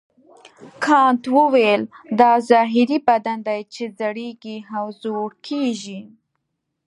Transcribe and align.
کانت 0.85 1.23
وویل 1.37 1.81
دا 2.19 2.31
ظاهري 2.49 2.97
بدن 3.07 3.37
دی 3.47 3.59
چې 3.73 3.83
زړیږي 3.99 4.57
او 4.77 4.85
زوړ 5.01 5.29
کیږي. 5.47 6.01